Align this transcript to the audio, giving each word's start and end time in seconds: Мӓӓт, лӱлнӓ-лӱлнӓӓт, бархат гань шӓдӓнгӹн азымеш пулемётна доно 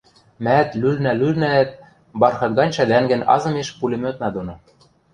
Мӓӓт, 0.43 0.69
лӱлнӓ-лӱлнӓӓт, 0.81 1.69
бархат 2.19 2.51
гань 2.57 2.73
шӓдӓнгӹн 2.75 3.21
азымеш 3.33 3.69
пулемётна 3.77 4.27
доно 4.35 4.55